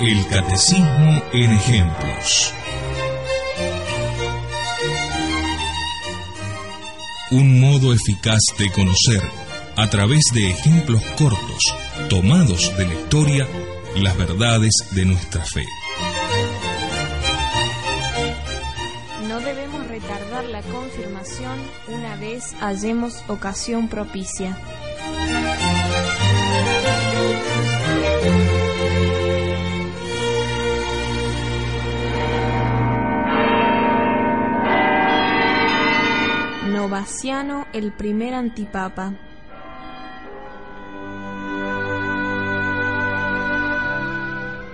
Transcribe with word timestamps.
El 0.00 0.26
Catecismo 0.28 1.22
en 1.32 1.52
Ejemplos. 1.52 2.52
Un 7.30 7.60
modo 7.60 7.92
eficaz 7.92 8.40
de 8.58 8.72
conocer, 8.72 9.22
a 9.76 9.88
través 9.90 10.24
de 10.32 10.50
ejemplos 10.50 11.02
cortos, 11.16 11.74
tomados 12.08 12.76
de 12.76 12.86
la 12.86 12.94
historia, 12.94 13.48
las 13.96 14.16
verdades 14.16 14.72
de 14.92 15.04
nuestra 15.04 15.44
fe. 15.44 15.64
Retardar 19.94 20.44
la 20.46 20.60
confirmación 20.62 21.56
una 21.86 22.16
vez 22.16 22.52
hallemos 22.58 23.22
ocasión 23.28 23.86
propicia. 23.86 24.58
Novaciano, 36.66 37.68
el 37.72 37.92
primer 37.92 38.34
antipapa. 38.34 39.12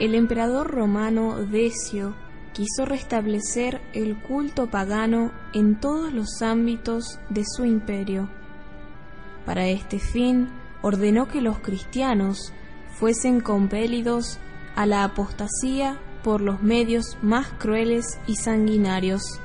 El 0.00 0.16
emperador 0.16 0.72
romano 0.72 1.36
Decio 1.36 2.23
quiso 2.54 2.86
restablecer 2.86 3.80
el 3.92 4.16
culto 4.16 4.68
pagano 4.70 5.32
en 5.52 5.78
todos 5.78 6.12
los 6.12 6.40
ámbitos 6.40 7.18
de 7.28 7.44
su 7.44 7.64
imperio. 7.64 8.30
Para 9.44 9.66
este 9.66 9.98
fin, 9.98 10.48
ordenó 10.80 11.26
que 11.28 11.40
los 11.40 11.58
cristianos 11.58 12.52
fuesen 12.92 13.40
compelidos 13.40 14.38
a 14.76 14.86
la 14.86 15.04
apostasía 15.04 15.98
por 16.22 16.40
los 16.40 16.62
medios 16.62 17.18
más 17.22 17.48
crueles 17.58 18.18
y 18.26 18.36
sanguinarios. 18.36 19.40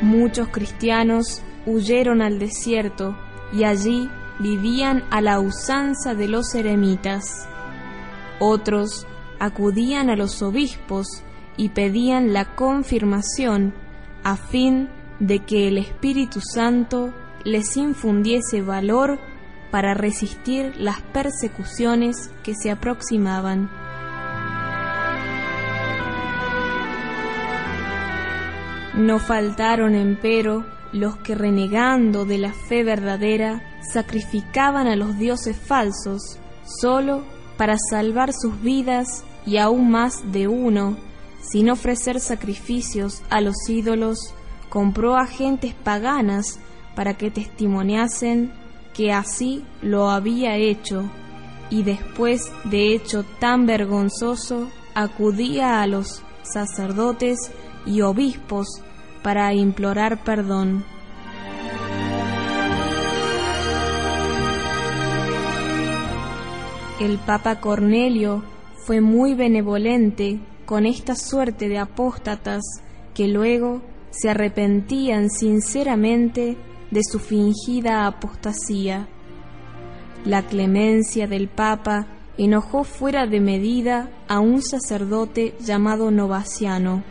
Muchos 0.00 0.48
cristianos 0.48 1.42
huyeron 1.66 2.22
al 2.22 2.38
desierto 2.38 3.16
y 3.52 3.64
allí 3.64 4.08
vivían 4.42 5.04
a 5.10 5.20
la 5.20 5.40
usanza 5.40 6.14
de 6.14 6.28
los 6.28 6.54
eremitas. 6.54 7.48
Otros 8.40 9.06
acudían 9.38 10.10
a 10.10 10.16
los 10.16 10.42
obispos 10.42 11.06
y 11.56 11.70
pedían 11.70 12.32
la 12.32 12.54
confirmación 12.54 13.74
a 14.24 14.36
fin 14.36 14.88
de 15.20 15.40
que 15.40 15.68
el 15.68 15.78
Espíritu 15.78 16.40
Santo 16.40 17.14
les 17.44 17.76
infundiese 17.76 18.62
valor 18.62 19.18
para 19.70 19.94
resistir 19.94 20.76
las 20.76 21.00
persecuciones 21.00 22.30
que 22.42 22.54
se 22.54 22.70
aproximaban. 22.70 23.70
No 28.94 29.18
faltaron, 29.18 29.94
empero, 29.94 30.66
los 30.92 31.16
que 31.16 31.34
renegando 31.34 32.24
de 32.24 32.38
la 32.38 32.52
fe 32.52 32.84
verdadera 32.84 33.62
sacrificaban 33.92 34.86
a 34.86 34.96
los 34.96 35.18
dioses 35.18 35.56
falsos 35.56 36.38
solo 36.64 37.22
para 37.56 37.76
salvar 37.78 38.32
sus 38.32 38.60
vidas 38.60 39.24
y 39.46 39.56
aún 39.56 39.90
más 39.90 40.32
de 40.32 40.48
uno, 40.48 40.96
sin 41.40 41.70
ofrecer 41.70 42.20
sacrificios 42.20 43.22
a 43.30 43.40
los 43.40 43.68
ídolos, 43.68 44.34
compró 44.68 45.16
a 45.16 45.26
gentes 45.26 45.74
paganas 45.74 46.58
para 46.94 47.14
que 47.14 47.30
testimoniasen 47.30 48.52
que 48.94 49.12
así 49.12 49.64
lo 49.80 50.10
había 50.10 50.56
hecho, 50.56 51.10
y 51.70 51.82
después 51.82 52.52
de 52.64 52.94
hecho 52.94 53.24
tan 53.38 53.66
vergonzoso, 53.66 54.68
acudía 54.94 55.80
a 55.80 55.86
los 55.86 56.22
sacerdotes 56.42 57.50
y 57.86 58.02
obispos 58.02 58.82
para 59.22 59.52
implorar 59.54 60.22
perdón. 60.24 60.84
El 67.00 67.18
Papa 67.18 67.60
Cornelio 67.60 68.44
fue 68.86 69.00
muy 69.00 69.34
benevolente 69.34 70.40
con 70.66 70.86
esta 70.86 71.16
suerte 71.16 71.68
de 71.68 71.78
apóstatas 71.78 72.62
que 73.14 73.28
luego 73.28 73.82
se 74.10 74.30
arrepentían 74.30 75.30
sinceramente 75.30 76.56
de 76.90 77.00
su 77.02 77.18
fingida 77.18 78.06
apostasía. 78.06 79.08
La 80.24 80.42
clemencia 80.46 81.26
del 81.26 81.48
Papa 81.48 82.06
enojó 82.38 82.84
fuera 82.84 83.26
de 83.26 83.40
medida 83.40 84.10
a 84.28 84.40
un 84.40 84.62
sacerdote 84.62 85.54
llamado 85.60 86.10
Novaciano. 86.10 87.02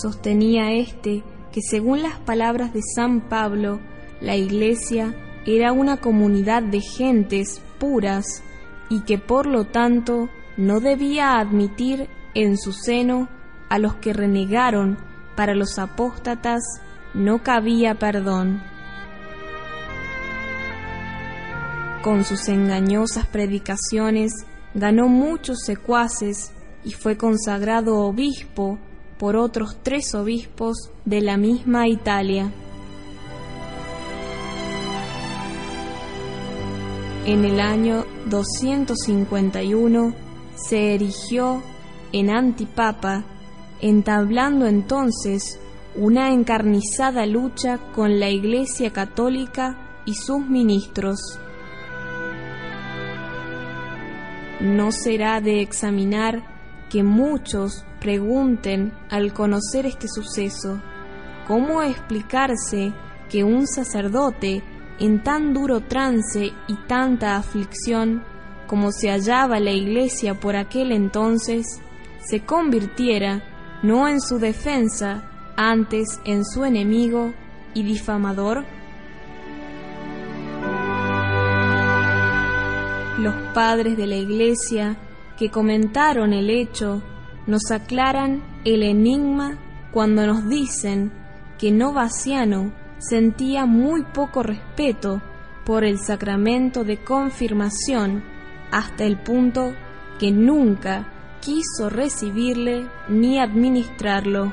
Sostenía 0.00 0.72
éste 0.72 1.22
que 1.52 1.62
según 1.62 2.02
las 2.02 2.18
palabras 2.18 2.74
de 2.74 2.82
San 2.82 3.28
Pablo, 3.28 3.80
la 4.20 4.36
Iglesia 4.36 5.14
era 5.46 5.72
una 5.72 5.96
comunidad 5.96 6.62
de 6.62 6.80
gentes 6.80 7.62
puras 7.78 8.42
y 8.90 9.00
que 9.04 9.16
por 9.18 9.46
lo 9.46 9.64
tanto 9.64 10.28
no 10.58 10.80
debía 10.80 11.38
admitir 11.38 12.08
en 12.34 12.58
su 12.58 12.72
seno 12.72 13.28
a 13.70 13.78
los 13.78 13.94
que 13.94 14.12
renegaron 14.12 14.98
para 15.34 15.54
los 15.54 15.78
apóstatas 15.78 16.62
no 17.14 17.42
cabía 17.42 17.94
perdón. 17.94 18.62
Con 22.02 22.24
sus 22.24 22.48
engañosas 22.48 23.26
predicaciones 23.26 24.32
ganó 24.74 25.08
muchos 25.08 25.60
secuaces 25.64 26.52
y 26.84 26.92
fue 26.92 27.16
consagrado 27.16 27.96
obispo 28.00 28.78
por 29.18 29.36
otros 29.36 29.76
tres 29.82 30.14
obispos 30.14 30.90
de 31.04 31.20
la 31.20 31.36
misma 31.36 31.88
Italia. 31.88 32.52
En 37.24 37.44
el 37.44 37.60
año 37.60 38.04
251 38.26 40.14
se 40.54 40.94
erigió 40.94 41.62
en 42.12 42.30
antipapa, 42.30 43.24
entablando 43.80 44.66
entonces 44.66 45.58
una 45.96 46.32
encarnizada 46.32 47.26
lucha 47.26 47.78
con 47.94 48.20
la 48.20 48.30
Iglesia 48.30 48.92
Católica 48.92 50.02
y 50.04 50.14
sus 50.14 50.46
ministros. 50.46 51.18
No 54.60 54.92
será 54.92 55.40
de 55.40 55.62
examinar 55.62 56.42
que 56.90 57.02
muchos 57.02 57.84
pregunten 58.06 58.92
al 59.10 59.32
conocer 59.32 59.84
este 59.84 60.06
suceso, 60.06 60.80
¿cómo 61.44 61.82
explicarse 61.82 62.92
que 63.28 63.42
un 63.42 63.66
sacerdote 63.66 64.62
en 65.00 65.24
tan 65.24 65.52
duro 65.52 65.80
trance 65.80 66.52
y 66.68 66.74
tanta 66.86 67.34
aflicción 67.34 68.22
como 68.68 68.92
se 68.92 69.10
hallaba 69.10 69.58
la 69.58 69.72
iglesia 69.72 70.38
por 70.38 70.54
aquel 70.54 70.92
entonces, 70.92 71.82
se 72.24 72.44
convirtiera 72.44 73.42
no 73.82 74.06
en 74.06 74.20
su 74.20 74.38
defensa, 74.38 75.28
antes 75.56 76.20
en 76.24 76.44
su 76.44 76.64
enemigo 76.64 77.34
y 77.74 77.82
difamador? 77.82 78.64
Los 83.18 83.34
padres 83.52 83.96
de 83.96 84.06
la 84.06 84.16
iglesia 84.16 84.96
que 85.36 85.50
comentaron 85.50 86.32
el 86.32 86.50
hecho 86.50 87.02
nos 87.46 87.70
aclaran 87.70 88.42
el 88.64 88.82
enigma 88.82 89.58
cuando 89.92 90.26
nos 90.26 90.48
dicen 90.48 91.12
que 91.58 91.70
Novaciano 91.70 92.72
sentía 92.98 93.66
muy 93.66 94.02
poco 94.02 94.42
respeto 94.42 95.22
por 95.64 95.84
el 95.84 95.98
sacramento 95.98 96.84
de 96.84 97.02
confirmación 97.02 98.22
hasta 98.70 99.04
el 99.04 99.18
punto 99.18 99.74
que 100.18 100.30
nunca 100.32 101.12
quiso 101.40 101.88
recibirle 101.88 102.86
ni 103.08 103.38
administrarlo. 103.38 104.52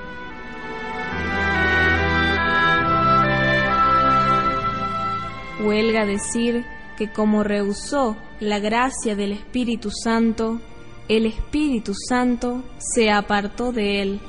Huelga 5.64 6.06
decir 6.06 6.66
que 6.98 7.12
como 7.12 7.44
rehusó 7.44 8.18
la 8.40 8.60
gracia 8.60 9.16
del 9.16 9.32
Espíritu 9.32 9.90
Santo, 9.92 10.60
el 11.08 11.26
Espíritu 11.26 11.94
Santo 12.08 12.64
se 12.78 13.12
apartó 13.12 13.72
de 13.72 14.02
él. 14.02 14.20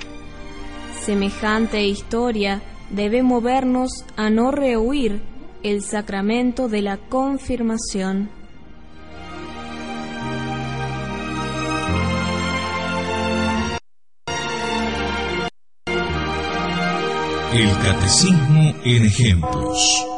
Semejante 1.00 1.84
historia 1.84 2.62
debe 2.90 3.22
movernos 3.22 4.04
a 4.16 4.30
no 4.30 4.50
rehuir 4.50 5.22
el 5.62 5.82
sacramento 5.82 6.68
de 6.68 6.82
la 6.82 6.96
confirmación. 6.96 8.30
El 17.52 17.70
catecismo 17.82 18.74
en 18.84 19.06
ejemplos. 19.06 20.13